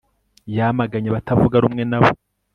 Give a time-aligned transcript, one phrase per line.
[0.55, 2.11] Yamaganye abatavuga rumwe na we